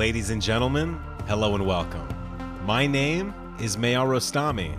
[0.00, 0.98] Ladies and gentlemen,
[1.28, 2.08] hello and welcome.
[2.64, 4.74] My name is Mayal Rostami,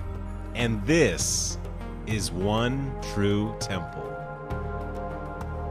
[0.56, 1.60] and this
[2.08, 4.02] is One True Temple.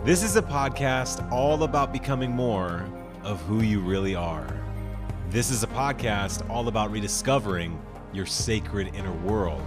[0.05, 2.89] This is a podcast all about becoming more
[3.25, 4.47] of who you really are.
[5.31, 7.77] This is a podcast all about rediscovering
[8.13, 9.67] your sacred inner world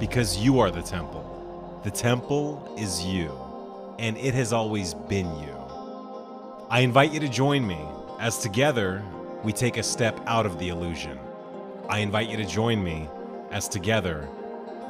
[0.00, 1.80] because you are the temple.
[1.84, 3.30] The temple is you,
[3.96, 5.54] and it has always been you.
[6.68, 7.78] I invite you to join me
[8.24, 9.04] as together
[9.42, 11.18] we take a step out of the illusion.
[11.90, 13.06] I invite you to join me
[13.50, 14.26] as together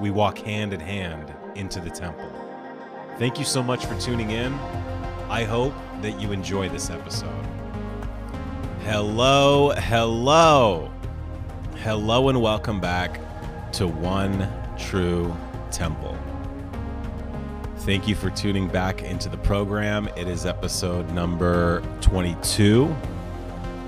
[0.00, 2.30] we walk hand in hand into the temple.
[3.18, 4.54] Thank you so much for tuning in.
[5.28, 7.44] I hope that you enjoy this episode.
[8.84, 10.92] Hello, hello,
[11.78, 13.18] hello, and welcome back
[13.72, 15.36] to One True
[15.72, 16.16] Temple.
[17.78, 20.08] Thank you for tuning back into the program.
[20.16, 22.94] It is episode number 22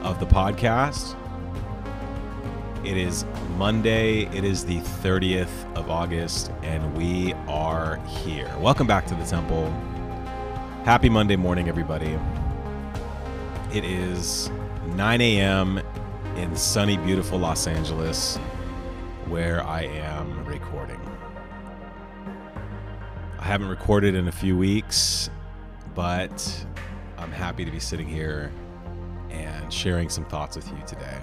[0.06, 1.16] of the podcast.
[2.86, 3.24] It is
[3.56, 4.26] Monday.
[4.26, 8.48] It is the 30th of August, and we are here.
[8.60, 9.68] Welcome back to the temple.
[10.84, 12.16] Happy Monday morning, everybody.
[13.74, 14.48] It is
[14.94, 15.82] 9 a.m.
[16.36, 18.36] in sunny, beautiful Los Angeles,
[19.26, 21.00] where I am recording.
[23.40, 25.30] I haven't recorded in a few weeks,
[25.96, 26.64] but
[27.18, 28.52] I'm happy to be sitting here
[29.36, 31.18] and sharing some thoughts with you today.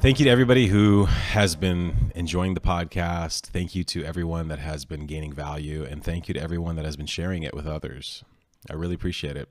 [0.00, 3.46] Thank you to everybody who has been enjoying the podcast.
[3.46, 5.82] Thank you to everyone that has been gaining value.
[5.82, 8.22] And thank you to everyone that has been sharing it with others.
[8.68, 9.48] I really appreciate it.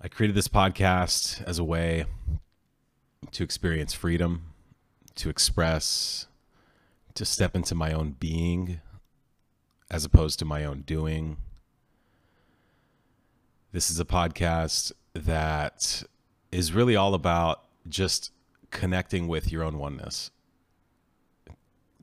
[0.00, 2.06] I created this podcast as a way
[3.30, 4.54] to experience freedom,
[5.16, 6.26] to express,
[7.14, 8.80] to step into my own being
[9.90, 11.36] as opposed to my own doing
[13.72, 16.02] this is a podcast that
[16.50, 18.30] is really all about just
[18.70, 20.30] connecting with your own oneness.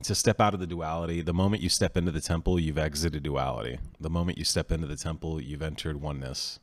[0.02, 3.22] To step out of the duality, the moment you step into the temple, you've exited
[3.22, 3.78] duality.
[4.00, 6.58] The moment you step into the temple, you've entered oneness.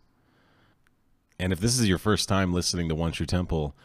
[1.40, 3.76] And if this is your first time listening to One True Temple,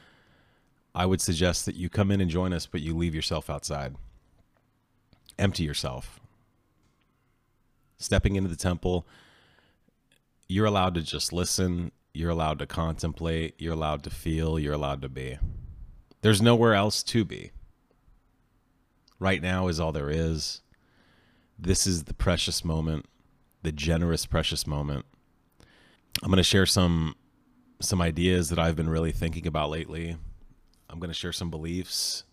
[0.94, 3.94] I would suggest that you come in and join us, but you leave yourself outside.
[5.38, 6.18] Empty yourself.
[7.98, 9.06] Stepping into the temple
[10.52, 15.00] you're allowed to just listen, you're allowed to contemplate, you're allowed to feel, you're allowed
[15.00, 15.38] to be.
[16.20, 17.52] There's nowhere else to be.
[19.18, 20.60] Right now is all there is.
[21.58, 23.06] This is the precious moment,
[23.62, 25.06] the generous precious moment.
[26.22, 27.14] I'm going to share some
[27.80, 30.16] some ideas that I've been really thinking about lately.
[30.88, 32.24] I'm going to share some beliefs.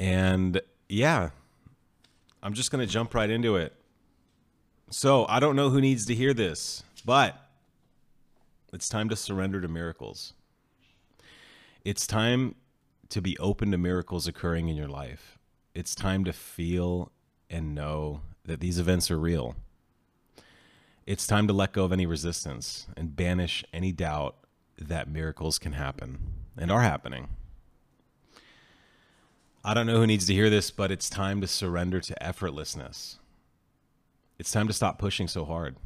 [0.00, 1.30] And yeah,
[2.42, 3.79] I'm just going to jump right into it.
[4.92, 7.36] So I don't know who needs to hear this, but
[8.72, 10.32] it's time to surrender to miracles.
[11.84, 12.56] It's time
[13.10, 15.38] to be open to miracles occurring in your life.
[15.76, 17.12] It's time to feel
[17.48, 19.54] and know that these events are real.
[21.06, 24.34] It's time to let go of any resistance and banish any doubt
[24.76, 26.18] that miracles can happen
[26.56, 27.28] and are happening.
[29.64, 33.19] I don't know who needs to hear this, but it's time to surrender to effortlessness.
[34.40, 35.76] It's time to stop pushing so hard.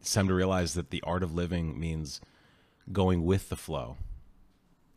[0.00, 2.20] It's time to realize that the art of living means
[2.90, 3.98] going with the flow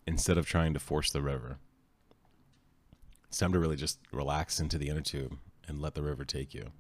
[0.07, 1.59] instead of trying to force the river.
[3.28, 6.56] It's time to really just relax into the inner tube and let the river take
[6.56, 6.72] you.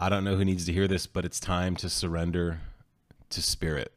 [0.00, 2.60] I don't know who needs to hear this, but it's time to surrender
[3.28, 3.92] to spirit.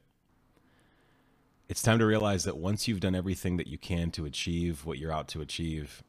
[1.69, 4.97] It's time to realize that once you've done everything that you can to achieve what
[4.97, 6.03] you're out to achieve,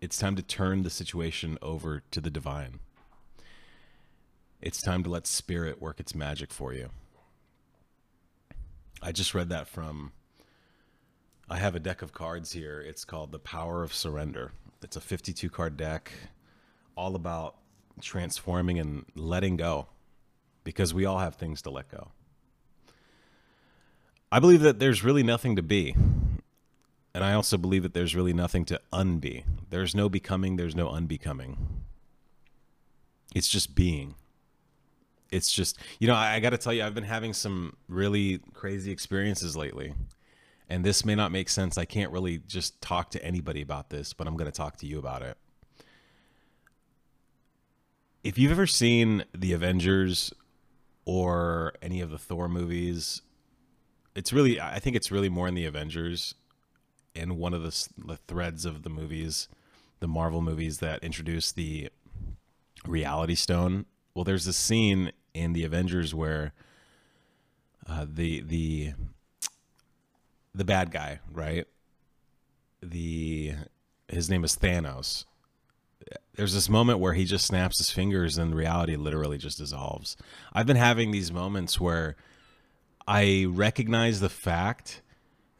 [0.00, 2.80] it's time to turn the situation over to the divine.
[4.62, 6.90] It's time to let spirit work its magic for you.
[9.02, 10.12] I just read that from
[11.48, 12.80] I have a deck of cards here.
[12.80, 14.52] It's called The Power of Surrender.
[14.82, 16.12] It's a 52 card deck
[16.96, 17.56] all about
[18.00, 19.88] transforming and letting go
[20.64, 22.12] because we all have things to let go.
[24.32, 25.96] I believe that there's really nothing to be.
[27.14, 29.44] And I also believe that there's really nothing to unbe.
[29.68, 31.82] There's no becoming, there's no unbecoming.
[33.34, 34.14] It's just being.
[35.30, 38.40] It's just, you know, I, I got to tell you, I've been having some really
[38.52, 39.94] crazy experiences lately.
[40.68, 41.76] And this may not make sense.
[41.78, 44.86] I can't really just talk to anybody about this, but I'm going to talk to
[44.86, 45.36] you about it.
[48.22, 50.32] If you've ever seen The Avengers
[51.04, 53.22] or any of the Thor movies,
[54.14, 56.34] it's really, I think it's really more in The Avengers
[57.14, 59.48] in one of the, the threads of the movies,
[60.00, 61.90] the Marvel movies that introduced the
[62.86, 63.86] reality stone.
[64.14, 66.52] Well, there's a scene in the Avengers where
[67.88, 68.92] uh, the the
[70.54, 71.66] the bad guy, right?
[72.82, 73.54] The
[74.08, 75.24] his name is Thanos.
[76.34, 80.16] There's this moment where he just snaps his fingers and reality literally just dissolves.
[80.52, 82.16] I've been having these moments where
[83.06, 85.02] I recognize the fact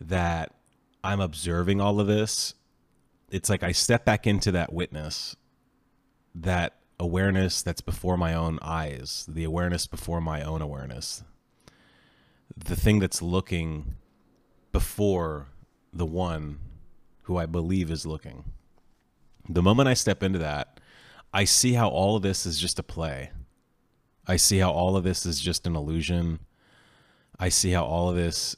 [0.00, 0.54] that
[1.02, 2.54] I'm observing all of this.
[3.30, 5.36] It's like I step back into that witness,
[6.34, 11.24] that awareness that's before my own eyes, the awareness before my own awareness,
[12.56, 13.94] the thing that's looking
[14.72, 15.48] before
[15.92, 16.58] the one
[17.22, 18.44] who I believe is looking.
[19.48, 20.80] The moment I step into that,
[21.32, 23.30] I see how all of this is just a play.
[24.26, 26.40] I see how all of this is just an illusion.
[27.38, 28.56] I see how all of this,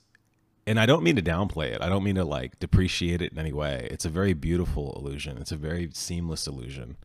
[0.67, 1.83] and I don't mean to downplay it.
[1.83, 3.89] I don't mean to like depreciate it in any way.
[3.91, 5.39] It's a very beautiful illusion.
[5.39, 6.97] It's a very seamless illusion.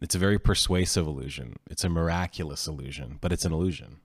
[0.00, 1.56] It's a very persuasive illusion.
[1.70, 4.00] It's a miraculous illusion, but it's an illusion.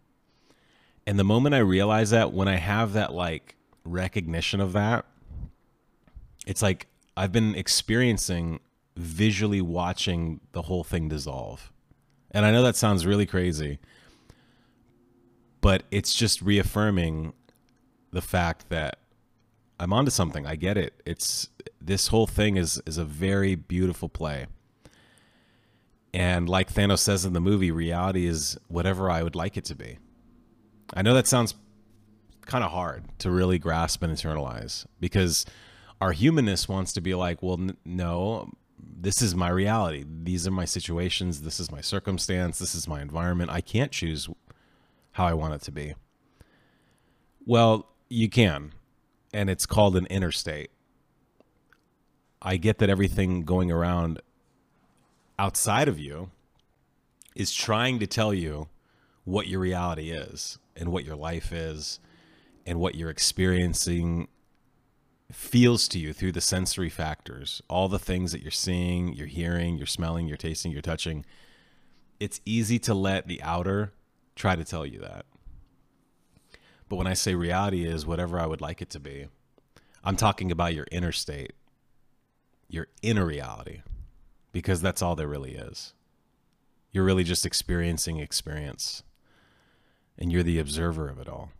[1.07, 3.55] And the moment I realize that, when I have that like
[3.85, 5.05] recognition of that,
[6.45, 8.59] it's like I've been experiencing
[8.97, 11.71] visually watching the whole thing dissolve.
[12.31, 13.79] And I know that sounds really crazy,
[15.61, 17.33] but it's just reaffirming
[18.11, 18.99] the fact that
[19.79, 20.45] I'm onto something.
[20.45, 21.01] I get it.
[21.05, 21.49] It's
[21.81, 24.47] this whole thing is is a very beautiful play.
[26.13, 29.75] And like Thanos says in the movie, reality is whatever I would like it to
[29.75, 29.97] be.
[30.93, 31.55] I know that sounds
[32.45, 35.45] kind of hard to really grasp and internalize because
[35.99, 38.49] our humanness wants to be like, well, n- no,
[38.79, 40.05] this is my reality.
[40.07, 41.41] These are my situations.
[41.41, 42.59] This is my circumstance.
[42.59, 43.51] This is my environment.
[43.51, 44.29] I can't choose
[45.11, 45.95] how I want it to be.
[47.45, 48.73] Well, you can,
[49.33, 50.71] and it's called an interstate.
[52.41, 54.21] I get that everything going around
[55.39, 56.29] outside of you
[57.35, 58.67] is trying to tell you
[59.23, 61.99] what your reality is and what your life is
[62.65, 64.27] and what you're experiencing
[65.31, 69.77] feels to you through the sensory factors, all the things that you're seeing, you're hearing,
[69.77, 71.25] you're smelling, you're tasting, you're touching.
[72.19, 73.91] It's easy to let the outer
[74.35, 75.25] try to tell you that.
[76.87, 79.27] But when I say reality is whatever I would like it to be,
[80.03, 81.53] I'm talking about your inner state,
[82.69, 83.81] your inner reality
[84.55, 85.91] because that's all there really is.
[86.93, 89.03] You're really just experiencing experience,
[90.17, 91.51] and you're the observer of it all.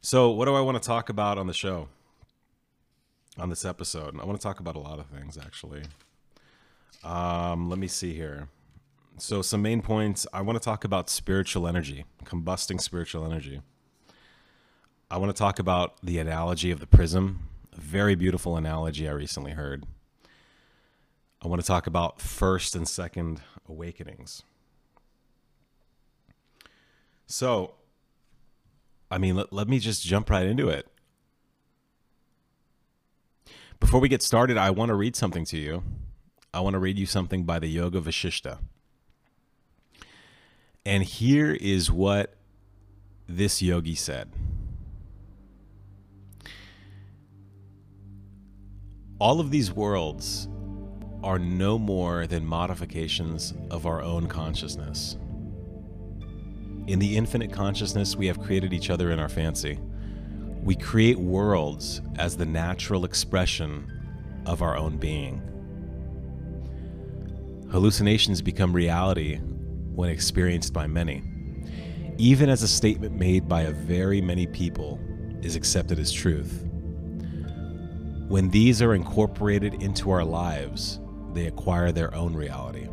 [0.00, 1.88] So, what do I want to talk about on the show?
[3.36, 5.82] On this episode, I want to talk about a lot of things actually.
[7.04, 8.48] Um, let me see here.
[9.18, 10.26] So, some main points.
[10.32, 13.62] I want to talk about spiritual energy, combusting spiritual energy.
[15.10, 19.12] I want to talk about the analogy of the prism, a very beautiful analogy I
[19.12, 19.86] recently heard.
[21.40, 24.42] I want to talk about first and second awakenings.
[27.26, 27.74] So,
[29.10, 30.88] I mean, let, let me just jump right into it.
[33.80, 35.84] Before we get started, I want to read something to you.
[36.52, 38.58] I want to read you something by the Yoga Vashishta.
[40.86, 42.36] And here is what
[43.28, 44.30] this yogi said.
[49.18, 50.48] All of these worlds
[51.24, 55.16] are no more than modifications of our own consciousness.
[56.86, 59.80] In the infinite consciousness, we have created each other in our fancy.
[60.62, 63.90] We create worlds as the natural expression
[64.46, 65.42] of our own being.
[67.72, 69.40] Hallucinations become reality
[69.96, 71.22] when experienced by many.
[72.18, 75.00] Even as a statement made by a very many people
[75.42, 76.64] is accepted as truth.
[78.28, 81.00] When these are incorporated into our lives,
[81.32, 82.88] they acquire their own reality.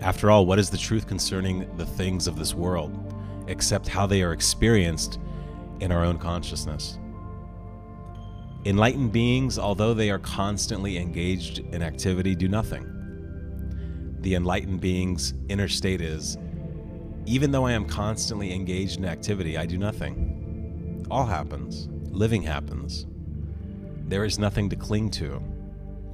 [0.00, 3.14] After all, what is the truth concerning the things of this world,
[3.48, 5.18] except how they are experienced
[5.80, 6.98] in our own consciousness?
[8.64, 12.97] Enlightened beings, although they are constantly engaged in activity, do nothing.
[14.28, 16.36] The enlightened being's inner state is
[17.24, 21.06] even though I am constantly engaged in activity, I do nothing.
[21.10, 23.06] All happens, living happens.
[24.06, 25.42] There is nothing to cling to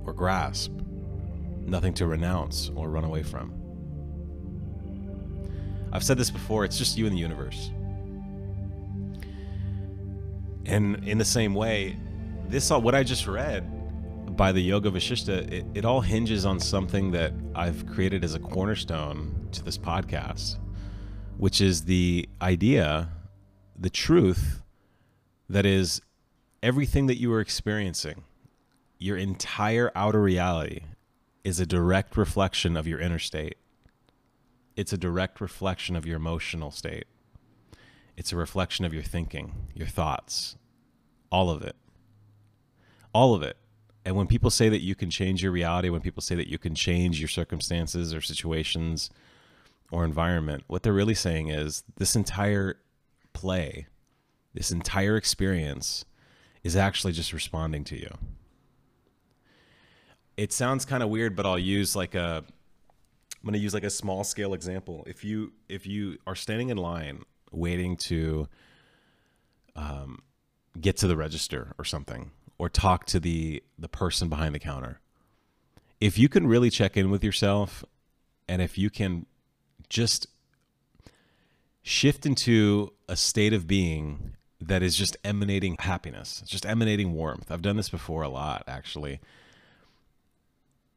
[0.06, 0.70] or grasp,
[1.66, 3.52] nothing to renounce or run away from.
[5.92, 7.72] I've said this before, it's just you and the universe.
[10.66, 11.98] And in the same way,
[12.46, 13.68] this all what I just read
[14.36, 18.38] by the Yoga Vashishta, it, it all hinges on something that I've created as a
[18.38, 20.58] cornerstone to this podcast,
[21.36, 23.10] which is the idea,
[23.78, 24.62] the truth
[25.48, 26.00] that is
[26.62, 28.24] everything that you are experiencing
[28.98, 30.80] your entire outer reality
[31.44, 33.56] is a direct reflection of your inner state.
[34.76, 37.04] it's a direct reflection of your emotional state.
[38.16, 40.56] It's a reflection of your thinking, your thoughts,
[41.30, 41.76] all of it.
[43.12, 43.56] All of it.
[44.04, 46.58] And when people say that you can change your reality, when people say that you
[46.58, 49.10] can change your circumstances or situations
[49.90, 52.76] or environment, what they're really saying is this entire
[53.32, 53.86] play,
[54.52, 56.04] this entire experience
[56.62, 58.10] is actually just responding to you.
[60.36, 62.44] It sounds kind of weird, but I'll use like a
[63.44, 65.04] I'm going to use like a small scale example.
[65.06, 68.48] If you if you are standing in line waiting to
[69.76, 70.22] um,
[70.80, 75.00] get to the register or something, or talk to the the person behind the counter,
[76.00, 77.84] if you can really check in with yourself,
[78.48, 79.26] and if you can
[79.88, 80.26] just
[81.82, 87.50] shift into a state of being that is just emanating happiness, just emanating warmth.
[87.50, 89.20] I've done this before a lot, actually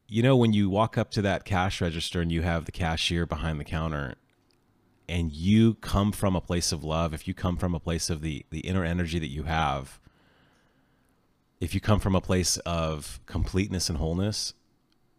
[0.08, 3.26] you know when you walk up to that cash register and you have the cashier
[3.26, 4.16] behind the counter
[5.10, 8.22] and you come from a place of love if you come from a place of
[8.22, 10.00] the the inner energy that you have
[11.60, 14.54] if you come from a place of completeness and wholeness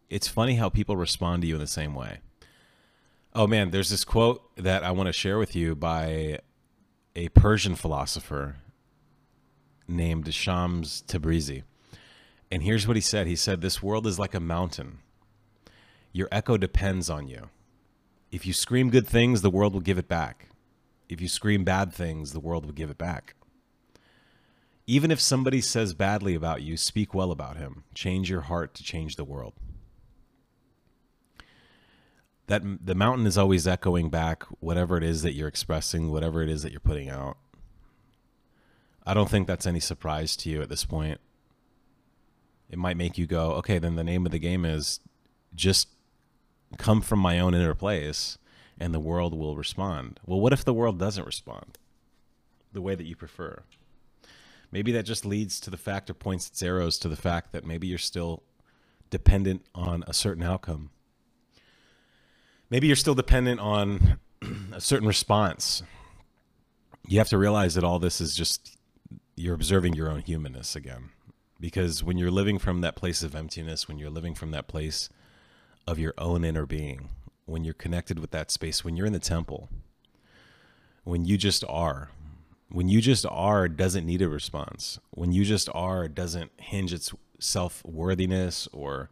[0.09, 2.19] it's funny how people respond to you in the same way
[3.33, 6.39] oh man there's this quote that i want to share with you by
[7.15, 8.57] a persian philosopher
[9.87, 11.63] named shams tabrizi
[12.51, 14.99] and here's what he said He said, This world is like a mountain.
[16.11, 17.49] Your echo depends on you.
[18.31, 20.49] If you scream good things, the world will give it back.
[21.07, 23.35] If you scream bad things, the world will give it back.
[24.89, 27.83] Even if somebody says badly about you, speak well about him.
[27.93, 29.53] Change your heart to change the world.
[32.47, 36.49] That the mountain is always echoing back whatever it is that you're expressing, whatever it
[36.49, 37.37] is that you're putting out.
[39.05, 41.19] I don't think that's any surprise to you at this point
[42.69, 44.99] it might make you go, okay, then the name of the game is
[45.55, 45.89] just
[46.77, 48.37] come from my own inner place
[48.79, 50.19] and the world will respond.
[50.25, 51.77] Well, what if the world doesn't respond
[52.71, 53.63] the way that you prefer?
[54.71, 57.65] Maybe that just leads to the fact or points its arrows to the fact that
[57.65, 58.43] maybe you're still
[59.09, 60.91] dependent on a certain outcome.
[62.69, 64.19] Maybe you're still dependent on
[64.73, 65.81] a certain response.
[67.07, 68.77] You have to realize that all this is just
[69.35, 71.09] you're observing your own humanness again
[71.59, 75.09] because when you're living from that place of emptiness, when you're living from that place
[75.87, 77.09] of your own inner being,
[77.45, 79.69] when you're connected with that space, when you're in the temple,
[81.03, 82.09] when you just are,
[82.71, 84.99] when you just are doesn't need a response.
[85.11, 89.09] When you just are it doesn't hinge its self worthiness or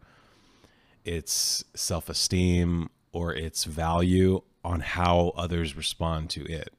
[1.04, 6.74] its self esteem or its value on how others respond to it.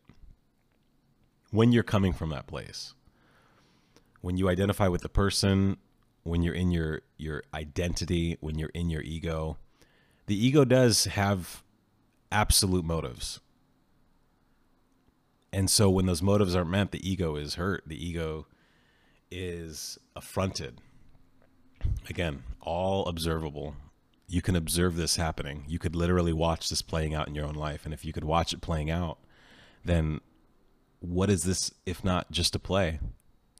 [1.50, 2.94] When you're coming from that place
[4.20, 5.76] when you identify with the person,
[6.22, 9.56] when you're in your your identity, when you're in your ego,
[10.26, 11.62] the ego does have
[12.30, 13.40] absolute motives.
[15.52, 17.84] And so when those motives aren't met, the ego is hurt.
[17.86, 18.46] The ego
[19.30, 20.80] is affronted.
[22.08, 23.74] Again, all observable.
[24.26, 25.64] You can observe this happening.
[25.66, 27.84] You could literally watch this playing out in your own life.
[27.84, 29.18] And if you could watch it playing out,
[29.84, 30.20] then
[31.00, 33.00] what is this if not just a play?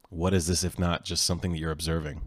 [0.09, 2.21] What is this if not just something that you're observing?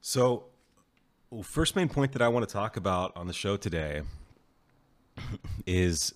[0.00, 0.44] So,
[1.42, 4.02] first main point that I want to talk about on the show today
[5.68, 6.14] is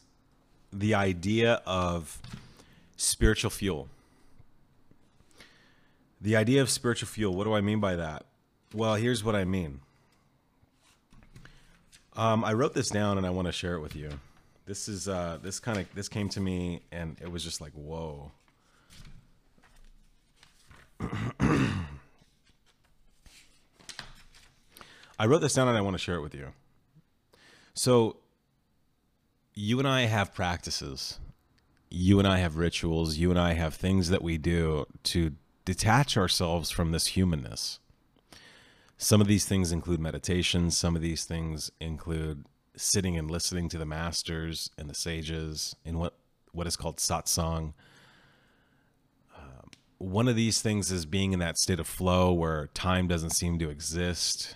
[0.73, 2.19] the idea of
[2.97, 3.89] spiritual fuel.
[6.23, 8.25] The idea of spiritual fuel, what do I mean by that?
[8.75, 9.81] Well, here's what I mean.
[12.17, 14.09] Um, I wrote this down and I want to share it with you.
[14.65, 17.73] This is uh, this kind of this came to me and it was just like
[17.73, 18.31] whoa.
[25.19, 26.49] I wrote this down and I want to share it with you.
[27.75, 28.17] So
[29.55, 31.19] you and I have practices.
[31.91, 33.17] You and I have rituals.
[33.17, 35.33] You and I have things that we do to
[35.65, 37.79] detach ourselves from this humanness.
[38.97, 40.71] Some of these things include meditation.
[40.71, 45.99] Some of these things include sitting and listening to the masters and the sages in
[45.99, 46.15] what
[46.53, 47.73] what is called satsang.
[49.37, 53.31] Um, one of these things is being in that state of flow where time doesn't
[53.31, 54.55] seem to exist.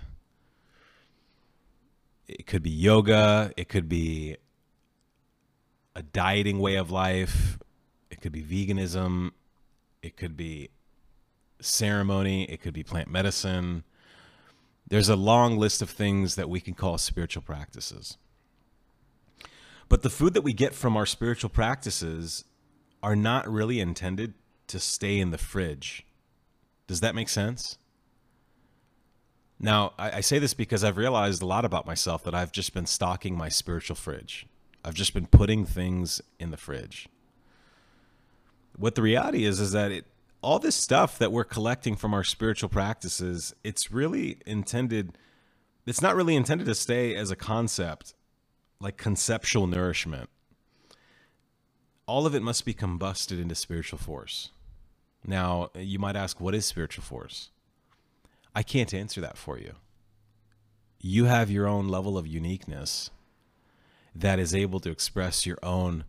[2.28, 3.52] It could be yoga.
[3.56, 4.36] It could be
[5.96, 7.58] a dieting way of life.
[8.10, 9.32] It could be veganism.
[10.02, 10.70] It could be
[11.60, 12.44] ceremony.
[12.44, 13.82] It could be plant medicine
[14.88, 18.16] there's a long list of things that we can call spiritual practices.
[19.88, 22.44] But the food that we get from our spiritual practices
[23.02, 24.34] are not really intended
[24.68, 26.06] to stay in the fridge.
[26.86, 27.78] Does that make sense?
[29.58, 32.74] Now, I, I say this because I've realized a lot about myself that I've just
[32.74, 34.46] been stocking my spiritual fridge.
[34.86, 37.08] I've just been putting things in the fridge.
[38.76, 40.04] What the reality is is that it
[40.42, 45.18] all this stuff that we're collecting from our spiritual practices, it's really intended
[45.86, 48.14] it's not really intended to stay as a concept
[48.78, 50.30] like conceptual nourishment.
[52.06, 54.50] All of it must be combusted into spiritual force.
[55.26, 57.50] Now, you might ask, what is spiritual force?
[58.54, 59.72] I can't answer that for you.
[61.00, 63.10] You have your own level of uniqueness
[64.20, 66.04] that is able to express your own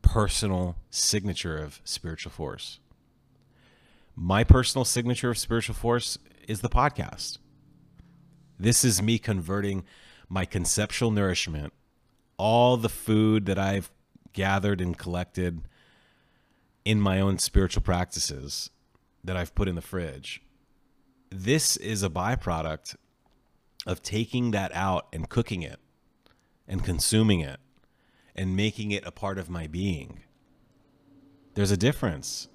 [0.00, 2.80] personal signature of spiritual force.
[4.16, 6.18] My personal signature of spiritual force
[6.48, 7.38] is the podcast.
[8.58, 9.84] This is me converting
[10.28, 11.72] my conceptual nourishment,
[12.38, 13.90] all the food that I've
[14.32, 15.62] gathered and collected
[16.84, 18.70] in my own spiritual practices
[19.22, 20.42] that I've put in the fridge.
[21.30, 22.96] This is a byproduct
[23.86, 25.78] of taking that out and cooking it
[26.66, 27.60] and consuming it
[28.34, 30.20] and making it a part of my being.
[31.54, 32.48] There's a difference.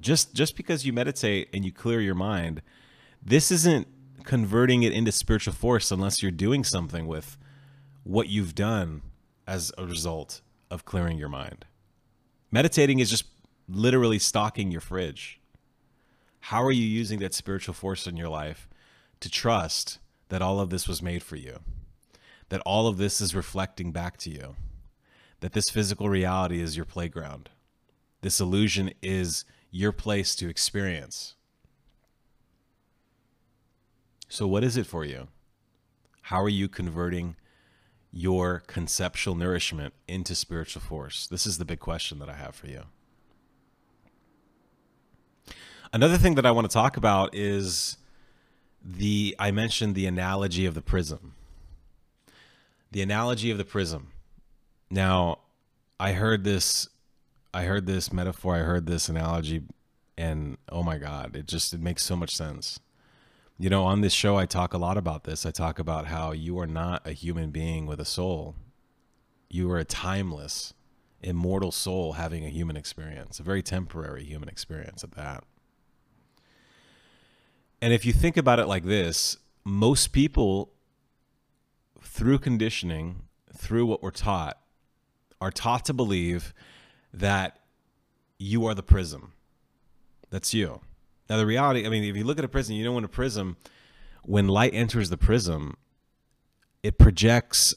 [0.00, 2.62] Just just because you meditate and you clear your mind,
[3.22, 3.86] this isn't
[4.24, 7.38] converting it into spiritual force unless you're doing something with
[8.02, 9.02] what you've done
[9.46, 11.64] as a result of clearing your mind.
[12.50, 13.24] Meditating is just
[13.68, 15.40] literally stocking your fridge.
[16.40, 18.68] How are you using that spiritual force in your life
[19.20, 21.60] to trust that all of this was made for you?
[22.48, 24.56] That all of this is reflecting back to you?
[25.40, 27.50] That this physical reality is your playground?
[28.20, 31.34] This illusion is your place to experience?
[34.28, 35.28] So, what is it for you?
[36.22, 37.36] How are you converting
[38.10, 41.26] your conceptual nourishment into spiritual force?
[41.26, 42.84] This is the big question that I have for you.
[45.92, 47.98] Another thing that I want to talk about is
[48.84, 51.34] the I mentioned the analogy of the prism.
[52.94, 54.12] The analogy of the prism.
[54.88, 55.40] Now,
[55.98, 56.88] I heard this
[57.52, 59.62] I heard this metaphor, I heard this analogy
[60.16, 62.78] and oh my god, it just it makes so much sense.
[63.58, 65.44] You know, on this show, I talk a lot about this.
[65.44, 68.54] I talk about how you are not a human being with a soul.
[69.50, 70.72] You are a timeless,
[71.20, 75.42] immortal soul having a human experience, a very temporary human experience at that.
[77.82, 80.73] And if you think about it like this, most people,
[82.04, 83.22] through conditioning,
[83.56, 84.58] through what we're taught,
[85.40, 86.54] are taught to believe
[87.12, 87.58] that
[88.38, 89.32] you are the prism.
[90.30, 90.80] That's you.
[91.28, 93.08] Now the reality, I mean, if you look at a prism, you know when a
[93.08, 93.56] prism,
[94.22, 95.76] when light enters the prism,
[96.82, 97.74] it projects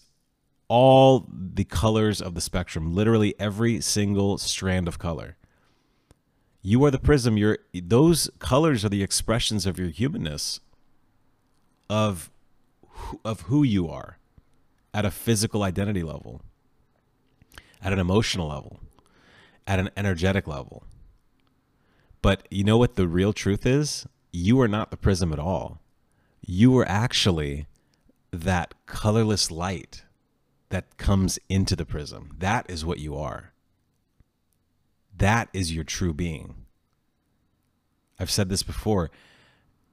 [0.68, 5.38] all the colors of the spectrum, literally every single strand of color.
[6.62, 7.38] You are the prism.
[7.38, 10.60] You're those colors are the expressions of your humanness,
[11.90, 12.30] of
[13.24, 14.18] of who you are,
[14.94, 16.42] at a physical identity level,
[17.82, 18.80] at an emotional level,
[19.66, 20.84] at an energetic level.
[22.22, 24.08] But you know what the real truth is?
[24.32, 25.82] You are not the prism at all.
[26.46, 27.68] You are actually
[28.32, 30.04] that colorless light
[30.70, 32.36] that comes into the prism.
[32.38, 33.54] That is what you are.
[35.16, 36.56] That is your true being.
[38.20, 39.10] I've said this before.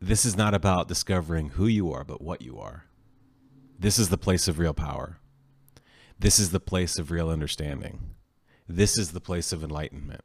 [0.01, 2.85] This is not about discovering who you are, but what you are.
[3.85, 5.19] This is the place of real power.
[6.19, 8.15] This is the place of real understanding.
[8.67, 10.23] This is the place of enlightenment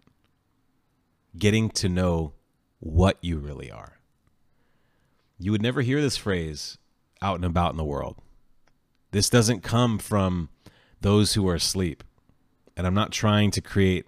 [1.37, 2.31] getting to know
[2.79, 3.99] what you really are.
[5.37, 6.77] You would never hear this phrase
[7.21, 8.15] out and about in the world.
[9.11, 10.47] This doesn't come from
[11.01, 12.01] those who are asleep.
[12.77, 14.05] And I'm not trying to create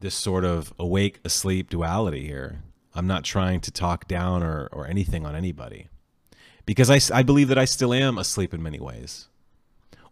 [0.00, 2.62] this sort of awake asleep duality here.
[2.94, 5.90] I'm not trying to talk down or, or anything on anybody
[6.72, 9.28] because I, I believe that I still am asleep in many ways.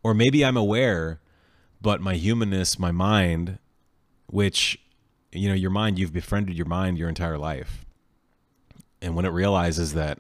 [0.03, 1.19] Or maybe I'm aware,
[1.81, 3.59] but my humanness, my mind,
[4.27, 4.79] which
[5.33, 7.87] you know your mind you've befriended your mind your entire life.
[9.01, 10.19] And when it realizes that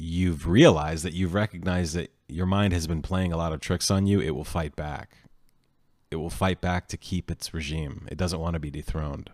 [0.00, 3.88] you've realized that you've recognized that your mind has been playing a lot of tricks
[3.88, 5.18] on you it will fight back.
[6.10, 8.08] It will fight back to keep its regime.
[8.10, 9.30] It doesn't want to be dethroned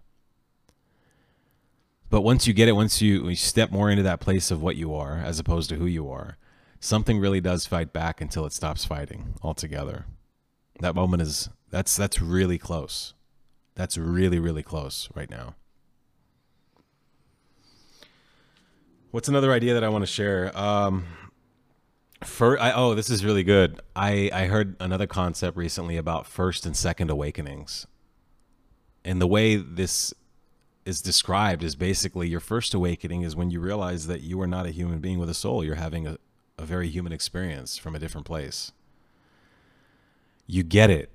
[2.13, 4.77] but once you get it once you, you step more into that place of what
[4.77, 6.37] you are as opposed to who you are
[6.79, 10.05] something really does fight back until it stops fighting altogether
[10.81, 13.15] that moment is that's that's really close
[13.75, 15.55] that's really, really close right now.
[19.11, 20.57] What's another idea that I want to share?
[20.57, 21.05] Um,
[22.25, 23.81] for I, oh, this is really good.
[23.95, 27.87] I I heard another concept recently about first and second awakenings,
[29.05, 30.15] and the way this
[30.85, 34.67] is described as basically your first awakening is when you realize that you are not
[34.67, 35.65] a human being with a soul.
[35.65, 36.19] You're having a,
[36.59, 38.73] a very human experience from a different place.
[40.47, 41.11] You get it.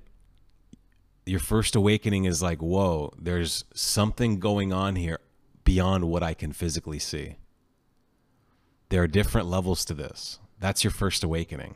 [1.26, 5.20] Your first awakening is like, whoa, there's something going on here
[5.66, 7.36] beyond what I can physically see.
[8.90, 10.40] There are different levels to this.
[10.60, 11.76] That's your first awakening.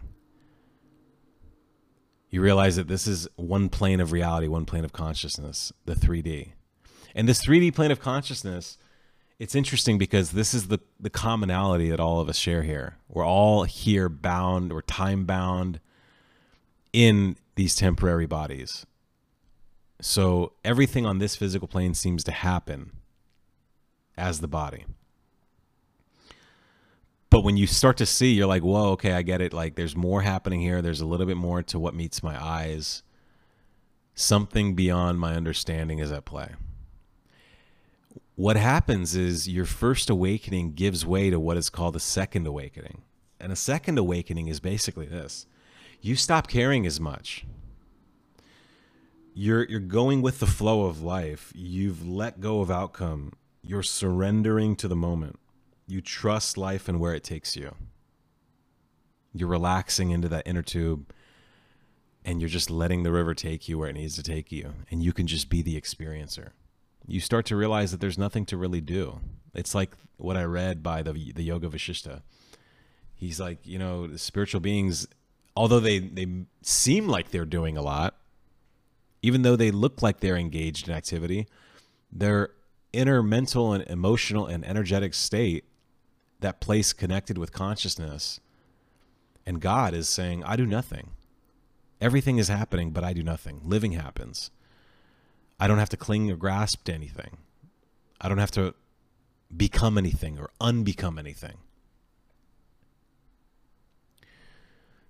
[2.29, 6.53] You realize that this is one plane of reality, one plane of consciousness, the 3D.
[7.15, 8.77] And this 3D plane of consciousness,
[9.39, 12.97] it's interesting because this is the, the commonality that all of us share here.
[13.09, 15.79] We're all here bound, we're time bound
[16.93, 18.85] in these temporary bodies.
[20.01, 22.91] So everything on this physical plane seems to happen
[24.17, 24.85] as the body.
[27.31, 29.53] But when you start to see, you're like, whoa, okay, I get it.
[29.53, 30.81] Like, there's more happening here.
[30.81, 33.03] There's a little bit more to what meets my eyes.
[34.13, 36.49] Something beyond my understanding is at play.
[38.41, 43.03] What happens is your first awakening gives way to what is called a second awakening.
[43.39, 45.45] And a second awakening is basically this
[46.01, 47.45] you stop caring as much.
[49.35, 51.53] You're, you're going with the flow of life.
[51.53, 53.33] You've let go of outcome.
[53.61, 55.37] You're surrendering to the moment.
[55.85, 57.75] You trust life and where it takes you.
[59.35, 61.13] You're relaxing into that inner tube
[62.25, 64.73] and you're just letting the river take you where it needs to take you.
[64.89, 66.53] And you can just be the experiencer.
[67.11, 69.19] You start to realize that there's nothing to really do.
[69.53, 72.21] It's like what I read by the, the Yoga Vasishta.
[73.13, 75.07] He's like, you know, spiritual beings,
[75.53, 78.15] although they, they seem like they're doing a lot,
[79.21, 81.47] even though they look like they're engaged in activity,
[82.13, 82.51] their
[82.93, 85.65] inner mental and emotional and energetic state
[86.39, 88.39] that place connected with consciousness.
[89.45, 91.09] And God is saying, I do nothing.
[91.99, 93.59] Everything is happening, but I do nothing.
[93.65, 94.49] Living happens.
[95.61, 97.37] I don't have to cling or grasp to anything.
[98.19, 98.73] I don't have to
[99.55, 101.57] become anything or unbecome anything.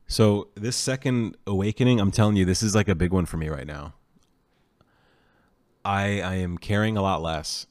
[0.08, 3.48] So, this second awakening, I'm telling you, this is like a big one for me
[3.48, 3.94] right now.
[5.86, 7.66] I, I am caring a lot less.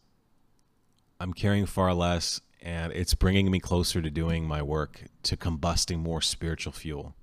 [1.20, 5.98] I'm caring far less and it's bringing me closer to doing my work, to combusting
[5.98, 7.14] more spiritual fuel.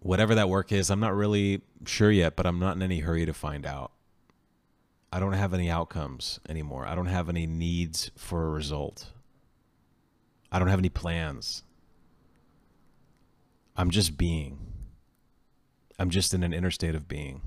[0.00, 3.26] Whatever that work is, I'm not really sure yet, but I'm not in any hurry
[3.26, 3.92] to find out.
[5.12, 6.86] I don't have any outcomes anymore.
[6.86, 9.12] I don't have any needs for a result.
[10.52, 11.62] I don't have any plans.
[13.76, 14.58] I'm just being.
[15.98, 17.40] I'm just in an inner state of being.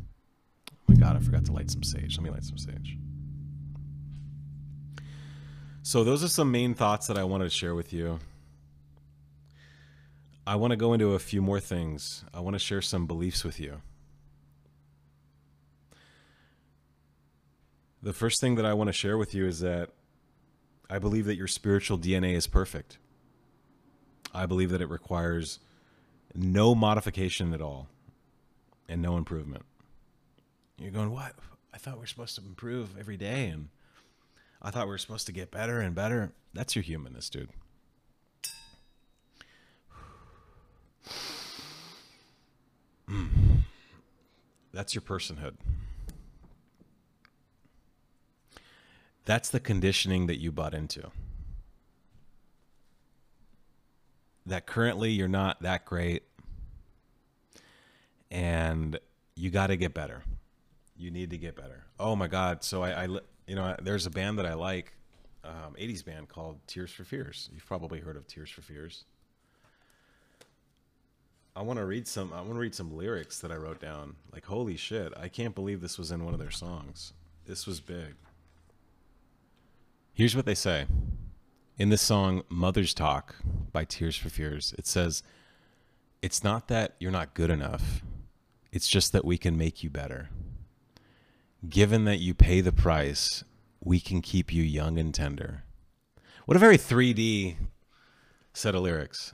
[0.71, 2.17] Oh my God, I forgot to light some sage.
[2.17, 2.97] Let me light some sage.
[5.83, 8.19] So those are some main thoughts that I wanted to share with you.
[10.51, 12.25] I want to go into a few more things.
[12.33, 13.81] I want to share some beliefs with you.
[18.03, 19.91] The first thing that I want to share with you is that
[20.89, 22.97] I believe that your spiritual DNA is perfect.
[24.33, 25.59] I believe that it requires
[26.35, 27.87] no modification at all
[28.89, 29.63] and no improvement.
[30.77, 31.33] You're going, what?
[31.73, 33.69] I thought we are supposed to improve every day and
[34.61, 36.33] I thought we were supposed to get better and better.
[36.53, 37.51] That's your humanness, dude.
[44.73, 45.55] That's your personhood.
[49.25, 51.11] That's the conditioning that you bought into.
[54.45, 56.23] That currently you're not that great
[58.31, 58.97] and
[59.35, 60.23] you got to get better.
[60.97, 61.83] You need to get better.
[61.99, 62.63] Oh my God.
[62.63, 63.07] So I, I,
[63.47, 64.93] you know, there's a band that I like,
[65.43, 67.49] um, 80s band called Tears for Fears.
[67.53, 69.05] You've probably heard of Tears for Fears.
[71.55, 72.31] I want to read some.
[72.31, 74.15] I want to read some lyrics that I wrote down.
[74.31, 75.13] Like, holy shit!
[75.17, 77.13] I can't believe this was in one of their songs.
[77.45, 78.15] This was big.
[80.13, 80.85] Here's what they say
[81.77, 83.35] in this song "Mother's Talk"
[83.71, 84.73] by Tears for Fears.
[84.77, 85.23] It says,
[86.21, 88.01] "It's not that you're not good enough.
[88.71, 90.29] It's just that we can make you better."
[91.67, 93.43] Given that you pay the price,
[93.81, 95.63] we can keep you young and tender.
[96.45, 97.57] What a very 3D
[98.53, 99.33] set of lyrics.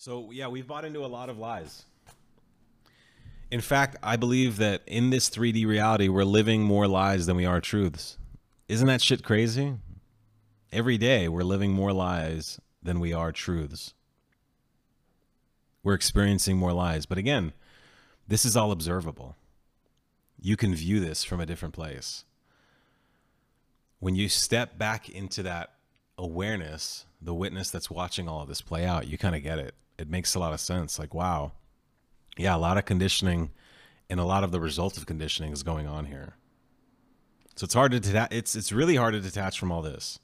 [0.00, 1.84] So, yeah, we've bought into a lot of lies.
[3.50, 7.44] In fact, I believe that in this 3D reality, we're living more lies than we
[7.44, 8.16] are truths.
[8.66, 9.74] Isn't that shit crazy?
[10.72, 13.92] Every day, we're living more lies than we are truths.
[15.82, 17.04] We're experiencing more lies.
[17.04, 17.52] But again,
[18.26, 19.36] this is all observable.
[20.40, 22.24] You can view this from a different place.
[23.98, 25.74] When you step back into that
[26.16, 29.74] awareness, the witness that's watching all of this play out, you kind of get it
[30.00, 30.98] it makes a lot of sense.
[30.98, 31.52] Like, wow,
[32.38, 33.50] yeah, a lot of conditioning
[34.08, 36.36] and a lot of the result of conditioning is going on here.
[37.54, 40.18] So it's hard to deta- it's it's really hard to detach from all this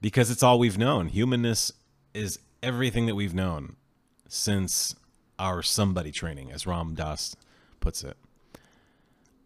[0.00, 1.08] because it's all we've known.
[1.08, 1.72] Humanness
[2.12, 3.76] is everything that we've known
[4.28, 4.96] since
[5.38, 7.36] our somebody training, as Ram Dass
[7.78, 8.16] puts it.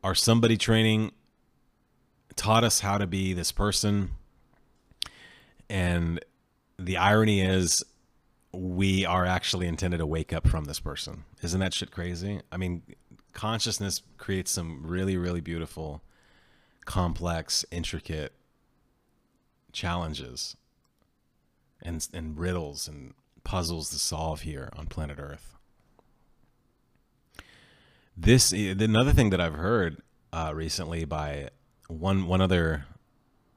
[0.02, 1.12] Our somebody training
[2.34, 4.12] taught us how to be this person.
[5.68, 6.24] And
[6.78, 7.84] the irony is
[8.58, 11.24] we are actually intended to wake up from this person.
[11.42, 12.40] Isn't that shit crazy?
[12.50, 12.82] I mean,
[13.32, 16.02] consciousness creates some really, really beautiful,
[16.84, 18.32] complex, intricate
[19.72, 20.56] challenges
[21.82, 25.54] and, and riddles and puzzles to solve here on planet Earth.
[28.16, 31.50] This another thing that I've heard uh, recently by
[31.86, 32.86] one one other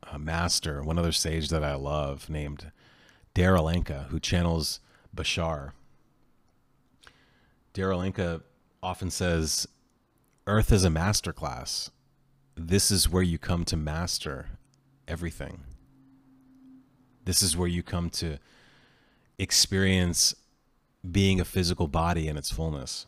[0.04, 2.72] uh, master, one other sage that I love named
[3.34, 4.80] Darryl Anka, who channels
[5.16, 5.72] Bashar.
[7.74, 8.42] Darryl Anka
[8.84, 9.68] often says,
[10.48, 11.92] Earth is a master class.
[12.56, 14.48] This is where you come to master
[15.08, 15.62] everything.
[17.26, 18.38] This is where you come to
[19.38, 20.36] experience
[21.10, 23.08] being a physical body in its fullness.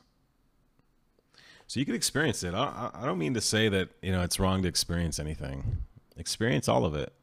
[1.67, 2.53] So you can experience it.
[2.53, 5.77] I, I don't mean to say that you know it's wrong to experience anything.
[6.17, 7.13] Experience all of it,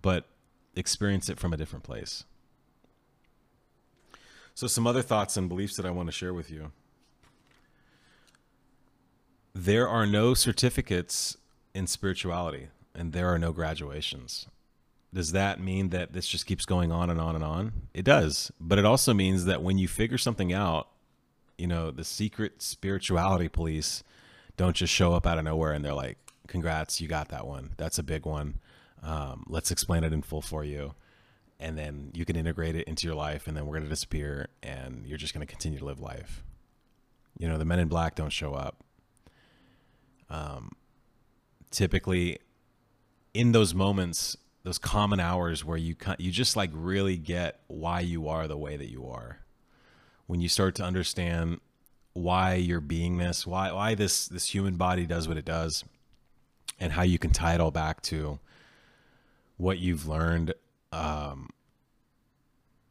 [0.00, 0.26] but
[0.74, 2.24] experience it from a different place.
[4.54, 6.70] So, some other thoughts and beliefs that I want to share with you.
[9.52, 11.36] There are no certificates
[11.74, 14.46] in spirituality, and there are no graduations.
[15.12, 17.72] Does that mean that this just keeps going on and on and on?
[17.92, 18.52] It does.
[18.60, 20.88] But it also means that when you figure something out,
[21.58, 24.02] you know, the secret spirituality police
[24.56, 27.74] don't just show up out of nowhere and they're like, congrats, you got that one.
[27.76, 28.58] That's a big one.
[29.04, 30.94] Um, let's explain it in full for you
[31.60, 34.48] and then you can integrate it into your life and then we're going to disappear
[34.62, 36.42] and you're just going to continue to live life.
[37.38, 38.82] You know the men in black don't show up.
[40.30, 40.72] Um,
[41.70, 42.38] typically
[43.34, 48.28] in those moments those common hours where you you just like really get why you
[48.28, 49.40] are the way that you are.
[50.26, 51.60] When you start to understand
[52.14, 55.84] why you're being this why why this this human body does what it does
[56.78, 58.38] and how you can tie it all back to
[59.56, 60.54] what you've learned
[60.94, 61.50] um,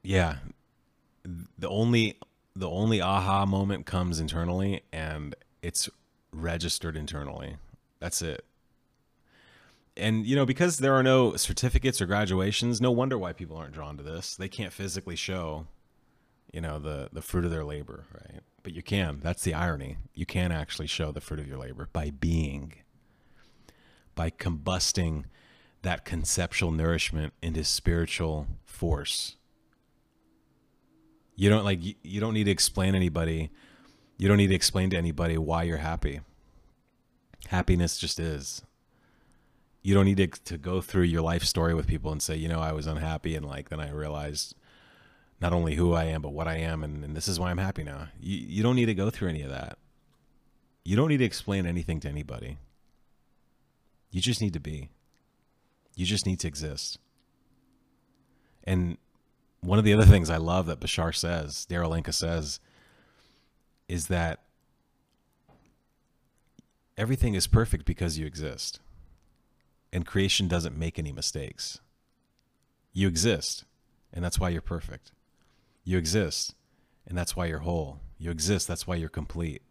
[0.04, 0.38] yeah,
[1.58, 2.20] the only
[2.56, 5.90] the only aha moment comes internally, and it's
[6.32, 7.58] registered internally.
[8.00, 8.46] That's it.
[9.96, 13.74] And you know, because there are no certificates or graduations, no wonder why people aren't
[13.74, 14.36] drawn to this.
[14.36, 15.68] They can't physically show,
[16.52, 18.42] you know, the the fruit of their labor, right?
[18.64, 19.20] But you can.
[19.22, 19.98] That's the irony.
[20.14, 22.74] You can actually show the fruit of your labor by being,
[24.16, 25.26] by combusting
[25.84, 29.36] that conceptual nourishment into spiritual force.
[31.36, 33.52] You don't like you don't need to explain anybody.
[34.18, 36.22] You don't need to explain to anybody why you're happy.
[37.48, 38.62] Happiness just is.
[39.82, 42.48] You don't need to, to go through your life story with people and say, you
[42.48, 44.56] know, I was unhappy and like then I realized
[45.42, 47.58] not only who I am, but what I am, and, and this is why I'm
[47.58, 48.08] happy now.
[48.22, 49.78] You you don't need to go through any of that.
[50.86, 52.58] You don't need to explain anything to anybody.
[54.12, 54.90] You just need to be.
[55.96, 56.98] You just need to exist.
[58.64, 58.98] And
[59.62, 62.60] one of the other things I love that Bashar says, Darryl Anka says,
[63.88, 64.40] is that
[66.98, 68.80] everything is perfect because you exist.
[69.92, 71.80] And creation doesn't make any mistakes.
[72.94, 73.66] You exist,
[74.12, 75.12] and that's why you're perfect.
[75.84, 76.56] You exist,
[77.08, 78.00] and that's why you're whole.
[78.18, 79.62] You exist, that's why you're complete.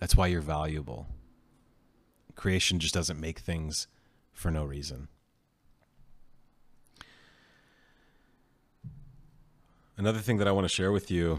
[0.00, 1.06] That's why you're valuable.
[2.34, 3.86] Creation just doesn't make things
[4.32, 5.08] for no reason.
[9.96, 11.38] Another thing that I want to share with you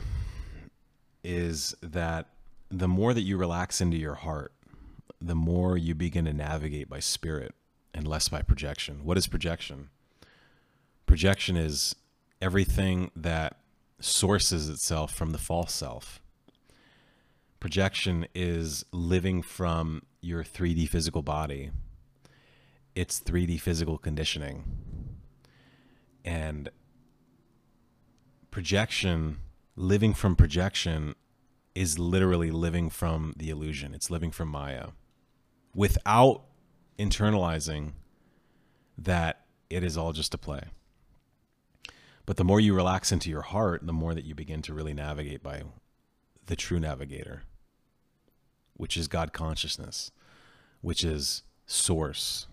[1.26, 2.28] is that
[2.70, 4.54] the more that you relax into your heart,
[5.20, 7.54] the more you begin to navigate by spirit
[7.94, 9.04] and less by projection.
[9.04, 9.89] What is projection?
[11.06, 11.96] Projection is
[12.41, 13.58] everything that
[14.00, 16.22] sources itself from the false self.
[17.60, 21.72] Projection is living from your 3D physical body.
[22.96, 24.63] It's 3D physical conditioning.
[26.24, 26.70] And
[28.56, 29.38] projection
[29.76, 31.13] living from projection
[31.76, 33.94] is literally living from the illusion.
[33.94, 34.91] It's living from Maya
[35.76, 36.44] without
[36.98, 37.91] internalizing
[38.98, 40.62] that it is all just a play.
[42.26, 44.94] But the more you relax into your heart, the more that you begin to really
[44.94, 45.63] navigate by
[46.46, 47.44] the true navigator,
[48.78, 50.12] which is God consciousness,
[50.80, 52.48] which is source,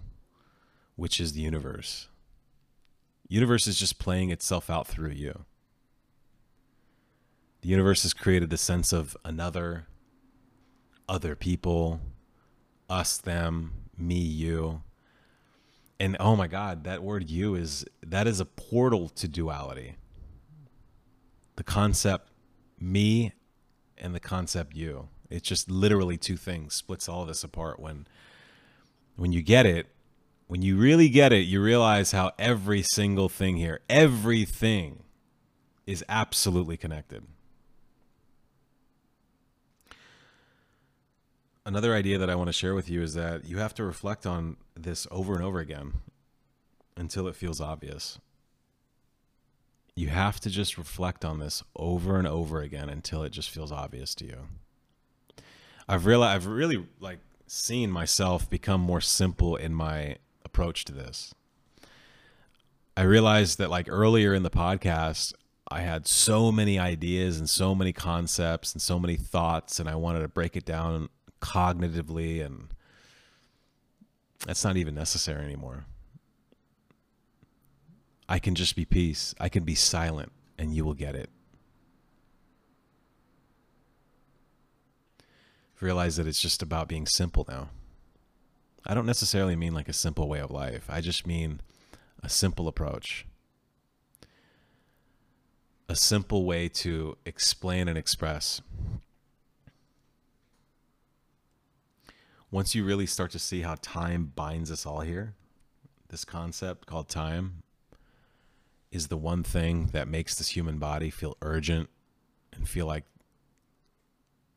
[0.96, 2.08] which is the universe.
[3.28, 5.44] Universe is just playing itself out through you.
[7.62, 9.86] The universe has created the sense of another,
[11.08, 12.00] other people,
[12.90, 14.82] us, them, me, you.
[16.00, 19.94] And oh my God, that word you is that is a portal to duality.
[21.54, 22.30] The concept
[22.80, 23.32] me
[23.96, 25.08] and the concept you.
[25.30, 28.06] It's just literally two things, splits all of this apart when
[29.14, 29.86] when you get it,
[30.48, 35.04] when you really get it, you realize how every single thing here, everything
[35.86, 37.22] is absolutely connected.
[41.64, 44.26] Another idea that I want to share with you is that you have to reflect
[44.26, 45.94] on this over and over again
[46.96, 48.18] until it feels obvious.
[49.94, 53.70] You have to just reflect on this over and over again until it just feels
[53.70, 54.38] obvious to you.
[55.88, 61.34] I've realized I've really like seen myself become more simple in my approach to this.
[62.96, 65.34] I realized that like earlier in the podcast,
[65.70, 69.94] I had so many ideas and so many concepts and so many thoughts and I
[69.94, 71.08] wanted to break it down
[71.42, 72.68] cognitively and
[74.46, 75.84] that's not even necessary anymore.
[78.28, 79.34] I can just be peace.
[79.38, 81.28] I can be silent and you will get it.
[85.80, 87.70] Realize that it's just about being simple now.
[88.86, 90.84] I don't necessarily mean like a simple way of life.
[90.88, 91.60] I just mean
[92.22, 93.26] a simple approach.
[95.88, 98.62] A simple way to explain and express
[102.52, 105.34] once you really start to see how time binds us all here,
[106.10, 107.62] this concept called time
[108.92, 111.88] is the one thing that makes this human body feel urgent
[112.52, 113.04] and feel like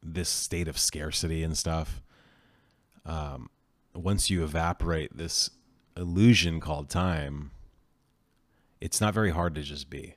[0.04, 2.02] this state of scarcity and stuff.
[3.06, 3.50] Um,
[3.96, 5.50] once you evaporate this
[5.96, 7.52] illusion called time,
[8.82, 10.16] it's not very hard to just be.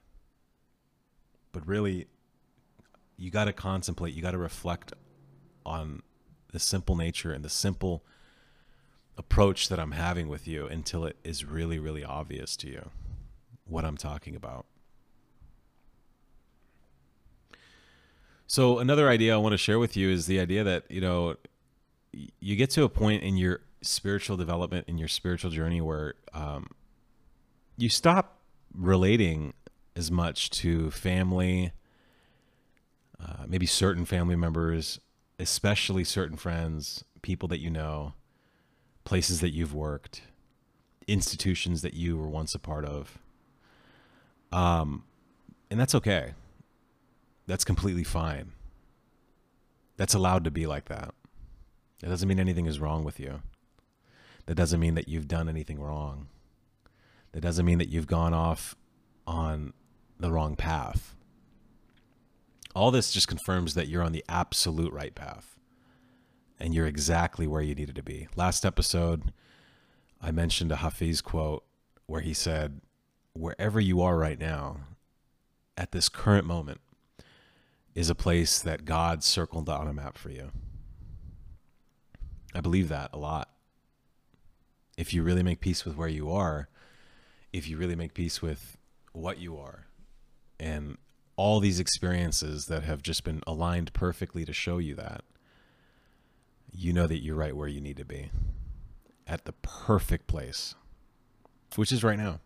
[1.52, 2.08] But really,
[3.16, 4.92] you got to contemplate, you got to reflect
[5.64, 6.02] on
[6.52, 8.04] the simple nature and the simple
[9.16, 12.90] approach that I'm having with you until it is really, really obvious to you
[13.64, 14.66] what I'm talking about.
[18.46, 21.36] So, another idea I want to share with you is the idea that, you know,
[22.12, 26.68] you get to a point in your spiritual development, in your spiritual journey, where um,
[27.76, 28.38] you stop
[28.74, 29.52] relating
[29.94, 31.72] as much to family,
[33.20, 34.98] uh, maybe certain family members,
[35.38, 38.14] especially certain friends, people that you know,
[39.04, 40.22] places that you've worked,
[41.06, 43.18] institutions that you were once a part of.
[44.52, 45.04] Um,
[45.70, 46.32] and that's okay.
[47.46, 48.52] That's completely fine.
[49.96, 51.14] That's allowed to be like that.
[52.00, 53.42] That doesn't mean anything is wrong with you.
[54.46, 56.28] That doesn't mean that you've done anything wrong.
[57.32, 58.74] That doesn't mean that you've gone off
[59.26, 59.72] on
[60.18, 61.14] the wrong path
[62.78, 65.58] all this just confirms that you're on the absolute right path
[66.60, 68.28] and you're exactly where you needed to be.
[68.36, 69.32] Last episode,
[70.22, 71.64] I mentioned a Hafiz quote
[72.06, 72.80] where he said,
[73.32, 74.78] Wherever you are right now,
[75.76, 76.80] at this current moment,
[77.94, 80.52] is a place that God circled on a map for you.
[82.54, 83.50] I believe that a lot.
[84.96, 86.68] If you really make peace with where you are,
[87.52, 88.76] if you really make peace with
[89.12, 89.86] what you are,
[90.60, 90.96] and
[91.38, 95.22] all these experiences that have just been aligned perfectly to show you that,
[96.72, 98.30] you know that you're right where you need to be
[99.24, 100.74] at the perfect place,
[101.76, 102.40] which is right now,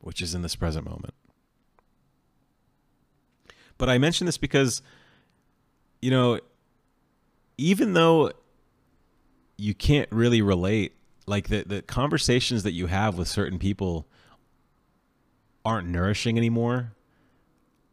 [0.00, 1.14] which is in this present moment.
[3.76, 4.82] But I mention this because,
[6.00, 6.38] you know,
[7.58, 8.30] even though
[9.58, 10.94] you can't really relate,
[11.26, 14.06] like the, the conversations that you have with certain people
[15.64, 16.92] aren't nourishing anymore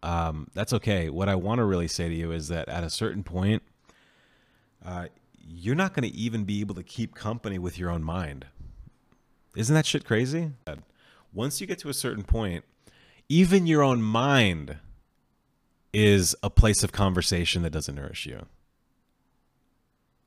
[0.03, 1.09] um, that's okay.
[1.09, 3.63] What I want to really say to you is that at a certain point,
[4.85, 5.07] uh,
[5.39, 8.45] you're not going to even be able to keep company with your own mind.
[9.55, 10.51] Isn't that shit crazy?
[11.33, 12.65] Once you get to a certain point,
[13.29, 14.77] even your own mind
[15.93, 18.45] is a place of conversation that doesn't nourish you.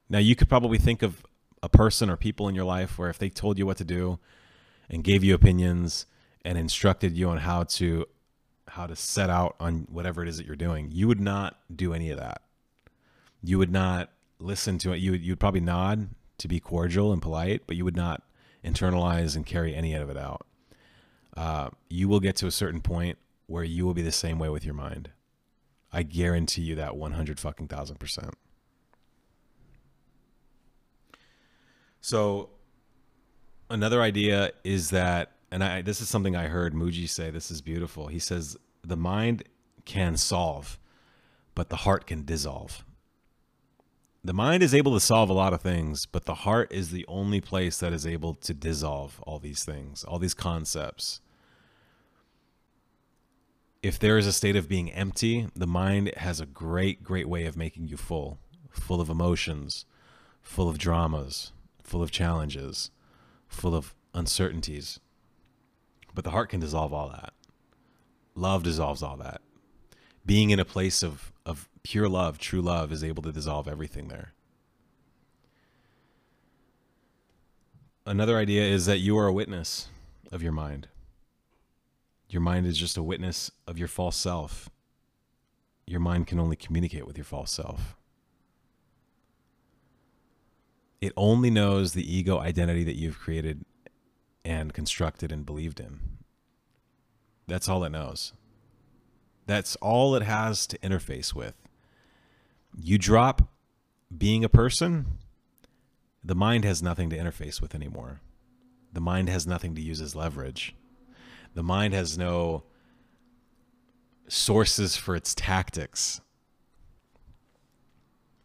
[0.09, 1.27] Now, you could probably think of
[1.63, 4.21] a person or people in your life where if they told you what to do
[4.89, 6.07] and gave you opinions
[6.45, 8.07] and instructed you on how to
[8.77, 11.95] how to set out on whatever it is that you're doing, you would not do
[11.95, 12.43] any of that.
[13.43, 14.99] You would not listen to it.
[14.99, 18.23] You would you'd probably nod to be cordial and polite, but you would not
[18.63, 20.47] internalize and carry any of it out.
[21.35, 23.17] Uh, you will get to a certain point
[23.47, 25.11] where you will be the same way with your mind.
[25.91, 28.35] I guarantee you that 100 fucking thousand percent.
[32.03, 32.51] So,
[33.71, 37.31] another idea is that, and I, this is something I heard Mooji say.
[37.31, 38.09] This is beautiful.
[38.09, 38.57] He says
[38.87, 39.45] the mind
[39.85, 40.79] can solve,
[41.55, 42.85] but the heart can dissolve.
[44.23, 47.05] The mind is able to solve a lot of things, but the heart is the
[47.07, 51.21] only place that is able to dissolve all these things, all these concepts.
[53.83, 57.47] If there is a state of being empty, the mind has a great, great way
[57.47, 59.85] of making you full, full of emotions,
[60.43, 61.53] full of dramas,
[61.85, 62.91] full of challenges,
[63.47, 64.99] full of uncertainties.
[66.15, 67.33] But the heart can dissolve all that.
[68.37, 69.41] Love dissolves all that.
[70.25, 74.09] Being in a place of, of pure love, true love, is able to dissolve everything
[74.09, 74.35] there.
[78.05, 79.89] Another idea is that you are a witness
[80.31, 80.89] of your mind.
[82.29, 84.69] Your mind is just a witness of your false self.
[85.87, 87.97] Your mind can only communicate with your false self.
[91.01, 93.65] It only knows the ego identity that you've created
[94.45, 96.01] and constructed and believed in.
[97.47, 98.33] That's all it knows.
[99.47, 101.55] That's all it has to interface with.
[102.77, 103.49] You drop
[104.17, 105.19] being a person,
[106.25, 108.21] the mind has nothing to interface with anymore.
[108.93, 110.75] The mind has nothing to use as leverage.
[111.55, 112.65] The mind has no
[114.29, 116.21] sources for its tactics.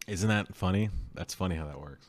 [0.07, 0.89] Isn't that funny?
[1.13, 2.07] That's funny how that works.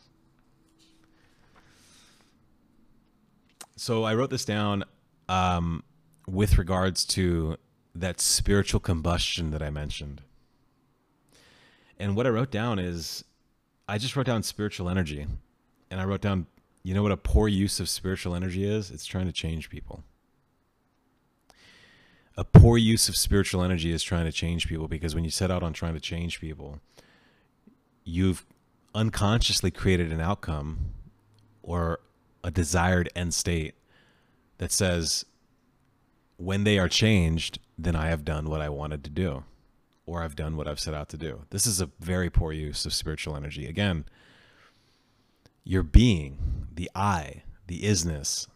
[3.76, 4.84] So I wrote this down
[5.28, 5.82] um,
[6.26, 7.56] with regards to
[7.94, 10.22] that spiritual combustion that I mentioned.
[11.98, 13.24] And what I wrote down is
[13.88, 15.26] I just wrote down spiritual energy.
[15.90, 16.46] And I wrote down,
[16.82, 18.90] you know what a poor use of spiritual energy is?
[18.90, 20.02] It's trying to change people.
[22.36, 25.50] A poor use of spiritual energy is trying to change people because when you set
[25.50, 26.80] out on trying to change people,
[28.04, 28.46] you've
[28.94, 30.78] unconsciously created an outcome
[31.62, 32.00] or
[32.42, 33.74] a desired end state
[34.58, 35.24] that says,
[36.36, 39.44] when they are changed, then I have done what I wanted to do,
[40.06, 41.42] or I've done what I've set out to do.
[41.50, 43.66] This is a very poor use of spiritual energy.
[43.66, 44.04] Again,
[45.64, 48.48] your being, the I, the isness,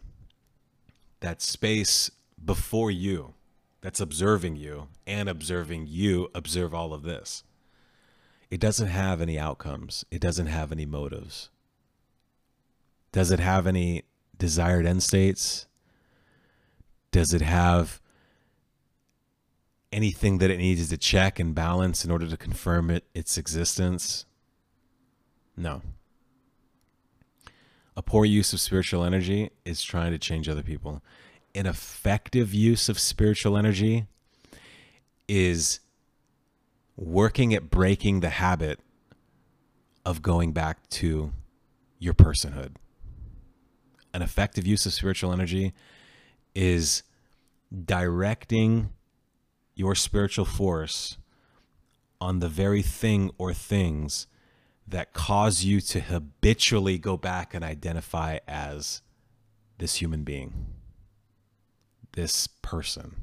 [1.20, 2.10] that space
[2.44, 3.34] before you
[3.80, 7.44] that's observing you and observing you observe all of this.
[8.50, 11.50] It doesn't have any outcomes, it doesn't have any motives.
[13.12, 14.04] Does it have any
[14.36, 15.66] desired end states?
[17.16, 18.00] Does it have
[19.90, 24.26] anything that it needs to check and balance in order to confirm it, its existence?
[25.56, 25.80] No.
[27.96, 31.02] A poor use of spiritual energy is trying to change other people.
[31.54, 34.04] An effective use of spiritual energy
[35.26, 35.80] is
[36.98, 38.78] working at breaking the habit
[40.04, 41.32] of going back to
[41.98, 42.72] your personhood
[44.16, 45.74] an effective use of spiritual energy
[46.54, 47.02] is
[47.84, 48.90] directing
[49.74, 51.18] your spiritual force
[52.20, 54.26] on the very thing or things
[54.88, 59.02] that cause you to habitually go back and identify as
[59.78, 60.66] this human being,
[62.12, 63.16] this person.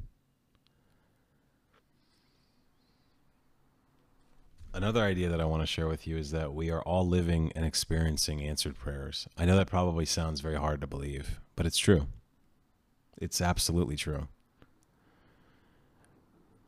[4.75, 7.51] Another idea that I want to share with you is that we are all living
[7.55, 9.27] and experiencing answered prayers.
[9.37, 12.07] I know that probably sounds very hard to believe, but it's true.
[13.17, 14.27] It's absolutely true.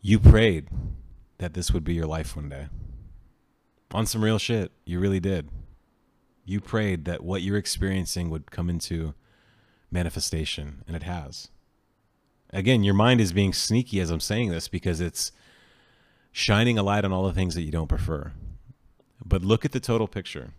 [0.07, 0.67] You prayed
[1.39, 2.67] that this would be your life one day.
[3.91, 5.49] On some real shit, you really did.
[6.45, 9.15] You prayed that what you're experiencing would come into
[9.89, 11.47] manifestation, and it has.
[12.51, 15.31] Again, your mind is being sneaky as I'm saying this because it's
[16.31, 18.31] shining a light on all the things that you don't prefer.
[19.25, 20.51] But look at the total picture.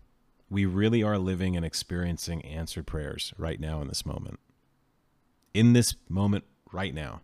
[0.50, 4.40] We really are living and experiencing answered prayers right now in this moment.
[5.54, 6.42] In this moment,
[6.72, 7.20] right now,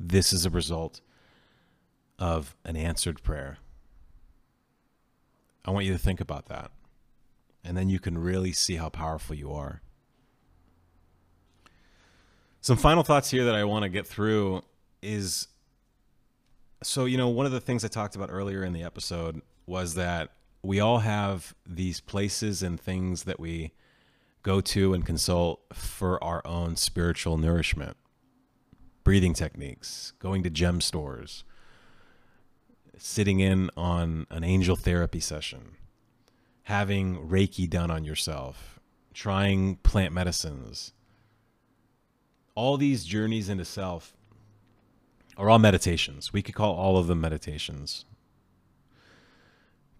[0.00, 1.02] this is a result
[2.18, 3.58] of an answered prayer.
[5.64, 6.70] I want you to think about that.
[7.62, 9.82] And then you can really see how powerful you are.
[12.62, 14.62] Some final thoughts here that I want to get through
[15.02, 15.48] is
[16.82, 19.94] so, you know, one of the things I talked about earlier in the episode was
[19.94, 20.30] that
[20.62, 23.72] we all have these places and things that we
[24.42, 27.96] go to and consult for our own spiritual nourishment.
[29.04, 31.44] Breathing techniques, going to gem stores,
[32.96, 35.76] sitting in on an angel therapy session,
[36.64, 38.78] having Reiki done on yourself,
[39.14, 40.92] trying plant medicines.
[42.54, 44.16] All these journeys into self
[45.36, 46.32] are all meditations.
[46.32, 48.04] We could call all of them meditations.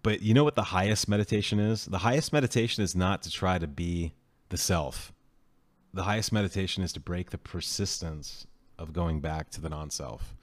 [0.03, 1.85] But you know what the highest meditation is?
[1.85, 4.13] The highest meditation is not to try to be
[4.49, 5.13] the self.
[5.93, 8.47] The highest meditation is to break the persistence
[8.81, 10.35] of going back to the non self.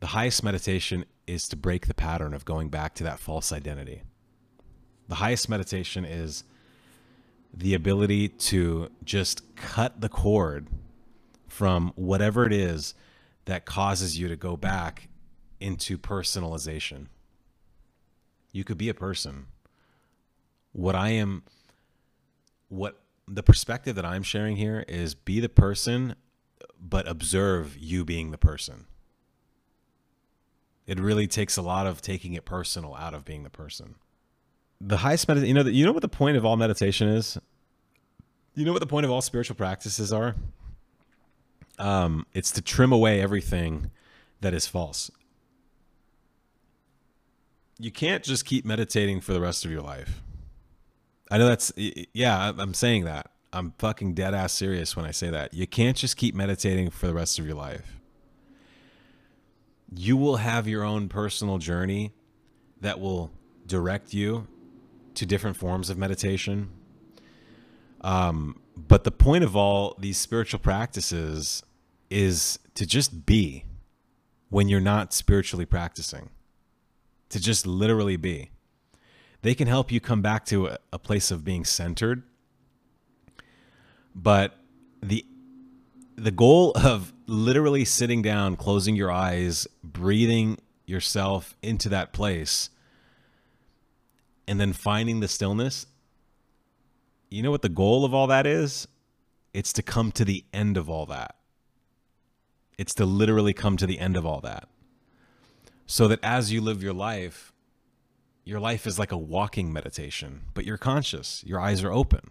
[0.00, 4.02] The highest meditation is to break the pattern of going back to that false identity.
[5.08, 6.44] The highest meditation is
[7.56, 10.68] the ability to just cut the cord
[11.48, 12.94] from whatever it is
[13.44, 15.08] that causes you to go back
[15.60, 17.06] into personalization.
[18.52, 19.46] You could be a person.
[20.72, 21.44] What I am,
[22.68, 26.16] what the perspective that I'm sharing here is be the person,
[26.80, 28.86] but observe you being the person.
[30.86, 33.94] It really takes a lot of taking it personal out of being the person.
[34.80, 37.38] The highest meditation, you know, you know what the point of all meditation is.
[38.54, 40.34] You know what the point of all spiritual practices are.
[41.78, 43.90] Um, it's to trim away everything
[44.40, 45.10] that is false.
[47.78, 50.22] You can't just keep meditating for the rest of your life.
[51.30, 53.30] I know that's yeah, I'm saying that.
[53.54, 55.54] I'm fucking dead ass serious when I say that.
[55.54, 58.00] You can't just keep meditating for the rest of your life
[59.96, 62.12] you will have your own personal journey
[62.80, 63.30] that will
[63.66, 64.46] direct you
[65.14, 66.70] to different forms of meditation.
[68.00, 71.62] Um, but the point of all these spiritual practices
[72.10, 73.64] is to just be
[74.50, 76.30] when you're not spiritually practicing,
[77.28, 78.50] to just literally be.
[79.42, 82.24] They can help you come back to a, a place of being centered.
[84.14, 84.56] But
[85.02, 85.24] the
[86.16, 92.70] the goal of literally sitting down, closing your eyes, breathing yourself into that place,
[94.46, 95.86] and then finding the stillness.
[97.30, 98.86] You know what the goal of all that is?
[99.52, 101.36] It's to come to the end of all that.
[102.78, 104.68] It's to literally come to the end of all that.
[105.86, 107.52] So that as you live your life,
[108.44, 112.30] your life is like a walking meditation, but you're conscious, your eyes are open,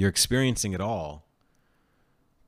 [0.00, 1.30] you're experiencing it all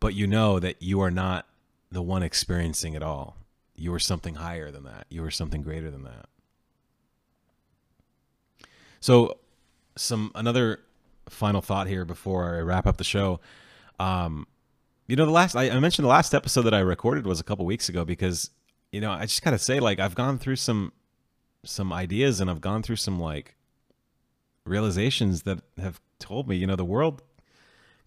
[0.03, 1.47] but you know that you are not
[1.93, 3.37] the one experiencing it all.
[3.77, 5.07] You are something higher than that.
[5.11, 6.27] You are something greater than that.
[8.99, 9.39] So,
[9.95, 10.81] some another
[11.29, 13.39] final thought here before I wrap up the show.
[14.01, 14.49] Um,
[15.07, 17.45] you know, the last I, I mentioned the last episode that I recorded was a
[17.45, 18.51] couple weeks ago because
[18.91, 20.93] you know I just gotta say like I've gone through some
[21.65, 23.55] some ideas and I've gone through some like
[24.65, 27.23] realizations that have told me you know the world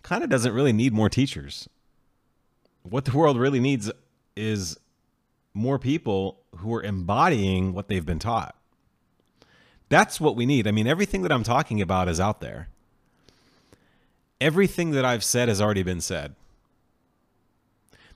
[0.05, 1.67] kind of doesn't really need more teachers
[2.89, 3.91] what the world really needs
[4.35, 4.77] is
[5.53, 8.55] more people who are embodying what they've been taught.
[9.89, 10.67] That's what we need.
[10.67, 12.69] I mean, everything that I'm talking about is out there.
[14.41, 16.35] Everything that I've said has already been said.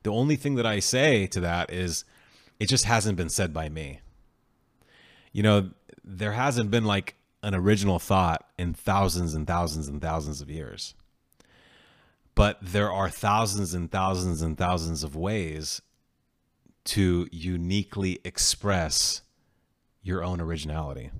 [0.03, 2.05] The only thing that I say to that is
[2.59, 4.01] it just hasn't been said by me.
[5.31, 5.69] You know,
[6.03, 10.93] there hasn't been like an original thought in thousands and thousands and thousands of years
[12.39, 15.81] but there are thousands and thousands and thousands of ways
[16.85, 19.23] to uniquely express
[20.03, 21.11] your own originality.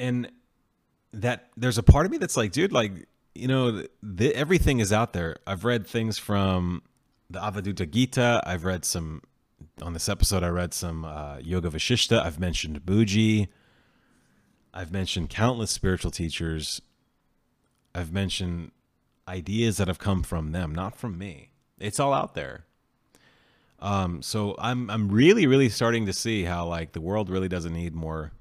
[0.00, 0.32] And
[1.12, 3.06] that there's a part of me that's like, dude, like,
[3.36, 3.84] you know,
[4.18, 5.36] everything is out there.
[5.46, 6.82] I've read things from
[7.30, 8.42] the Avadhuta Gita.
[8.44, 9.22] I've read some,
[9.80, 12.20] on this episode, I read some uh, Yoga Vashishta.
[12.20, 13.46] I've mentioned Mooji.
[14.72, 16.82] I've mentioned countless spiritual teachers
[17.94, 18.72] I've mentioned
[19.28, 21.50] ideas that have come from them, not from me.
[21.78, 22.64] It's all out there.
[23.80, 27.72] Um, so I'm I'm really really starting to see how like the world really doesn't
[27.72, 28.32] need more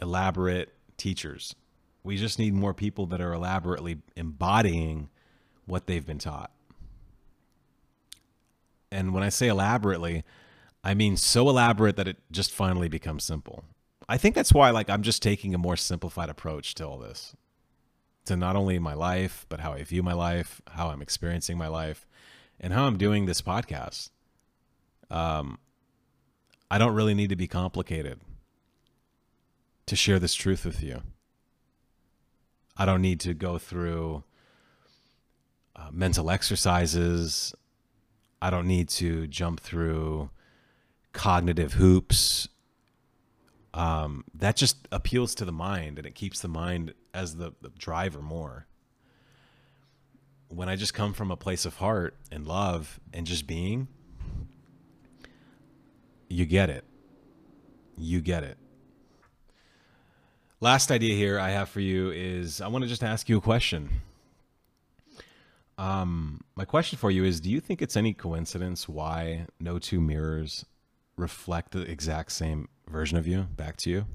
[0.00, 1.54] elaborate teachers.
[2.02, 5.10] We just need more people that are elaborately embodying
[5.66, 6.50] what they've been taught.
[8.90, 10.24] And when I say elaborately,
[10.82, 13.64] I mean so elaborate that it just finally becomes simple.
[14.08, 17.36] I think that's why like I'm just taking a more simplified approach to all this
[18.30, 21.66] to not only my life, but how I view my life, how I'm experiencing my
[21.66, 22.06] life,
[22.60, 24.10] and how I'm doing this podcast.
[25.10, 25.58] Um,
[26.70, 28.20] I don't really need to be complicated
[29.86, 31.02] to share this truth with you.
[32.76, 34.22] I don't need to go through
[35.74, 37.52] uh, mental exercises.
[38.40, 40.30] I don't need to jump through
[41.12, 42.46] cognitive hoops
[43.72, 47.70] um, that just appeals to the mind and it keeps the mind as the, the
[47.70, 48.66] driver more.
[50.48, 53.86] when I just come from a place of heart and love and just being,
[56.28, 56.84] you get it.
[57.96, 58.58] You get it.
[60.60, 63.40] Last idea here I have for you is I want to just ask you a
[63.40, 63.88] question.
[65.78, 70.00] Um, my question for you is Do you think it's any coincidence why no two
[70.00, 70.66] mirrors
[71.16, 74.06] reflect the exact same version of you back to you?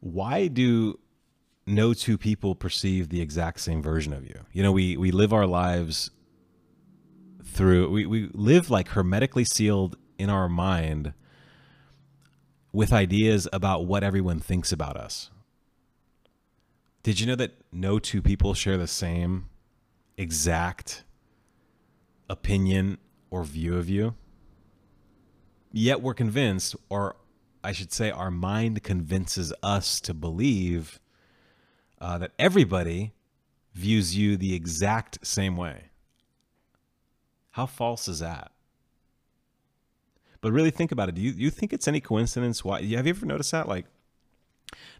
[0.00, 0.98] Why do
[1.66, 4.44] no two people perceive the exact same version of you?
[4.52, 6.10] You know, we, we live our lives
[7.44, 11.14] through, we, we live like hermetically sealed in our mind
[12.72, 15.30] with ideas about what everyone thinks about us.
[17.02, 19.48] Did you know that no two people share the same
[20.16, 21.04] exact
[22.28, 22.98] opinion
[23.30, 24.14] or view of you?
[25.72, 27.16] Yet we're convinced, or
[27.62, 31.00] I should say, our mind convinces us to believe
[32.00, 33.12] uh, that everybody
[33.74, 35.84] views you the exact same way.
[37.52, 38.52] How false is that?
[40.40, 41.16] But really think about it.
[41.16, 43.68] Do you, you think it's any coincidence why have you ever noticed that?
[43.68, 43.86] Like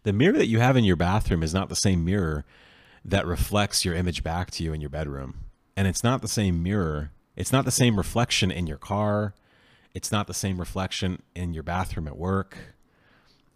[0.03, 2.45] the mirror that you have in your bathroom is not the same mirror
[3.05, 5.45] that reflects your image back to you in your bedroom.
[5.77, 7.11] And it's not the same mirror.
[7.35, 9.33] It's not the same reflection in your car.
[9.93, 12.57] It's not the same reflection in your bathroom at work.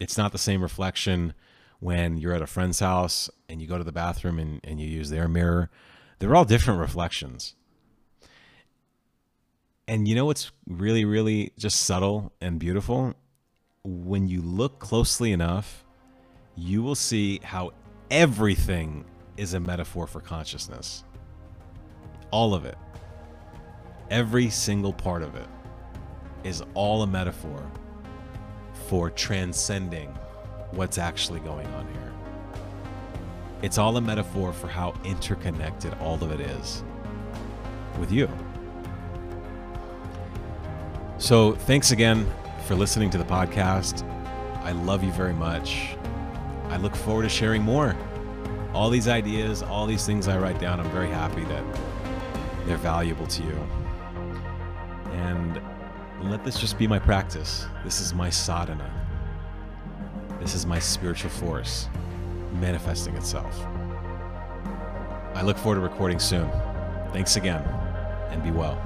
[0.00, 1.34] It's not the same reflection
[1.80, 4.88] when you're at a friend's house and you go to the bathroom and, and you
[4.88, 5.70] use their mirror.
[6.18, 7.54] They're all different reflections.
[9.86, 13.14] And you know what's really, really just subtle and beautiful?
[13.84, 15.84] When you look closely enough,
[16.56, 17.72] you will see how
[18.10, 19.04] everything
[19.36, 21.04] is a metaphor for consciousness.
[22.30, 22.78] All of it.
[24.10, 25.46] Every single part of it
[26.44, 27.60] is all a metaphor
[28.86, 30.08] for transcending
[30.72, 32.12] what's actually going on here.
[33.62, 36.84] It's all a metaphor for how interconnected all of it is
[37.98, 38.28] with you.
[41.18, 42.30] So, thanks again
[42.66, 44.02] for listening to the podcast.
[44.62, 45.96] I love you very much.
[46.68, 47.96] I look forward to sharing more.
[48.74, 51.64] All these ideas, all these things I write down, I'm very happy that
[52.66, 53.83] they're valuable to you.
[56.24, 57.66] And let this just be my practice.
[57.84, 58.90] This is my sadhana.
[60.40, 61.90] This is my spiritual force
[62.54, 63.54] manifesting itself.
[65.34, 66.50] I look forward to recording soon.
[67.12, 67.62] Thanks again,
[68.30, 68.80] and be well.